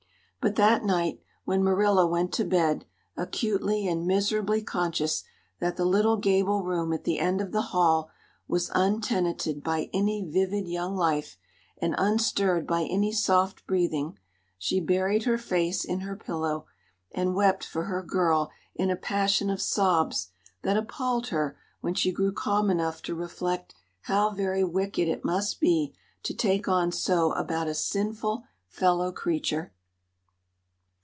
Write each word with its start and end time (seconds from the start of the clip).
But 0.43 0.55
that 0.55 0.83
night, 0.83 1.21
when 1.45 1.63
Marilla 1.63 2.07
went 2.07 2.33
to 2.33 2.43
bed, 2.43 2.85
acutely 3.15 3.87
and 3.87 4.07
miserably 4.07 4.63
conscious 4.63 5.23
that 5.59 5.77
the 5.77 5.85
little 5.85 6.17
gable 6.17 6.63
room 6.63 6.91
at 6.93 7.03
the 7.03 7.19
end 7.19 7.41
of 7.41 7.51
the 7.51 7.61
hall 7.61 8.09
was 8.47 8.71
untenanted 8.73 9.63
by 9.63 9.91
any 9.93 10.25
vivid 10.27 10.67
young 10.67 10.95
life 10.95 11.37
and 11.77 11.93
unstirred 11.95 12.65
by 12.65 12.85
any 12.85 13.11
soft 13.11 13.67
breathing, 13.67 14.17
she 14.57 14.79
buried 14.79 15.25
her 15.25 15.37
face 15.37 15.85
in 15.85 15.99
her 15.99 16.15
pillow, 16.15 16.65
and 17.11 17.35
wept 17.35 17.63
for 17.63 17.83
her 17.83 18.01
girl 18.01 18.49
in 18.73 18.89
a 18.89 18.95
passion 18.95 19.51
of 19.51 19.61
sobs 19.61 20.29
that 20.63 20.75
appalled 20.75 21.27
her 21.27 21.55
when 21.81 21.93
she 21.93 22.11
grew 22.11 22.31
calm 22.31 22.71
enough 22.71 23.03
to 23.03 23.13
reflect 23.13 23.75
how 24.05 24.31
very 24.31 24.63
wicked 24.63 25.07
it 25.07 25.23
must 25.23 25.59
be 25.59 25.93
to 26.23 26.33
take 26.33 26.67
on 26.67 26.91
so 26.91 27.31
about 27.33 27.67
a 27.67 27.75
sinful 27.75 28.43
fellow 28.67 29.11
creature. 29.11 29.71